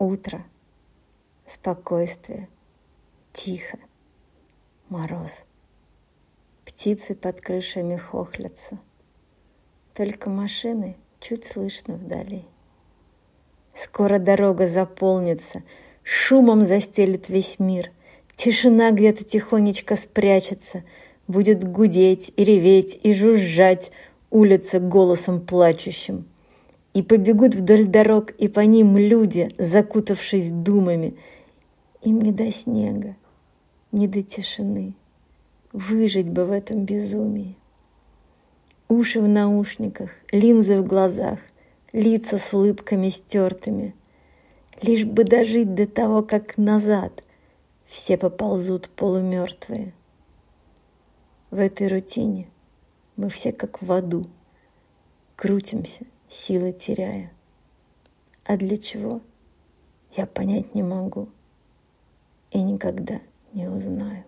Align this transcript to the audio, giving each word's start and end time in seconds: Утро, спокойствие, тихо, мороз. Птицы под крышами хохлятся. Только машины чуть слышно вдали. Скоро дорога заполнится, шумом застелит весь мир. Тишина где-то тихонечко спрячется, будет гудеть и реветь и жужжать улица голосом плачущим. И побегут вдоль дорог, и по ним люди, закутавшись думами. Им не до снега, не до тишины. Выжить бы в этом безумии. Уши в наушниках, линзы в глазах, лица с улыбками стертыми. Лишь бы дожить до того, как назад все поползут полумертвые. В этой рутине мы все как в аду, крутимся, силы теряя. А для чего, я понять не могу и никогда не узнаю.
Утро, 0.00 0.42
спокойствие, 1.46 2.48
тихо, 3.34 3.78
мороз. 4.88 5.44
Птицы 6.64 7.14
под 7.14 7.42
крышами 7.42 7.98
хохлятся. 7.98 8.78
Только 9.92 10.30
машины 10.30 10.96
чуть 11.20 11.44
слышно 11.44 11.96
вдали. 11.96 12.46
Скоро 13.74 14.18
дорога 14.18 14.68
заполнится, 14.68 15.64
шумом 16.02 16.64
застелит 16.64 17.28
весь 17.28 17.58
мир. 17.58 17.90
Тишина 18.36 18.92
где-то 18.92 19.24
тихонечко 19.24 19.96
спрячется, 19.96 20.82
будет 21.28 21.62
гудеть 21.62 22.32
и 22.36 22.44
реветь 22.44 22.98
и 23.02 23.12
жужжать 23.12 23.92
улица 24.30 24.80
голосом 24.80 25.44
плачущим. 25.44 26.26
И 26.92 27.02
побегут 27.02 27.54
вдоль 27.54 27.86
дорог, 27.86 28.30
и 28.32 28.48
по 28.48 28.60
ним 28.60 28.96
люди, 28.96 29.50
закутавшись 29.58 30.50
думами. 30.50 31.16
Им 32.02 32.20
не 32.20 32.32
до 32.32 32.50
снега, 32.50 33.16
не 33.92 34.08
до 34.08 34.22
тишины. 34.22 34.94
Выжить 35.72 36.28
бы 36.28 36.46
в 36.46 36.50
этом 36.50 36.84
безумии. 36.84 37.56
Уши 38.88 39.20
в 39.20 39.28
наушниках, 39.28 40.10
линзы 40.32 40.80
в 40.80 40.86
глазах, 40.86 41.38
лица 41.92 42.38
с 42.38 42.52
улыбками 42.52 43.08
стертыми. 43.08 43.94
Лишь 44.82 45.04
бы 45.04 45.22
дожить 45.22 45.74
до 45.74 45.86
того, 45.86 46.22
как 46.22 46.58
назад 46.58 47.22
все 47.86 48.16
поползут 48.16 48.88
полумертвые. 48.88 49.92
В 51.50 51.58
этой 51.58 51.88
рутине 51.88 52.48
мы 53.16 53.28
все 53.28 53.52
как 53.52 53.82
в 53.82 53.92
аду, 53.92 54.24
крутимся, 55.36 56.06
силы 56.30 56.72
теряя. 56.72 57.32
А 58.44 58.56
для 58.56 58.78
чего, 58.78 59.20
я 60.16 60.26
понять 60.26 60.74
не 60.74 60.82
могу 60.82 61.28
и 62.52 62.62
никогда 62.62 63.20
не 63.52 63.68
узнаю. 63.68 64.24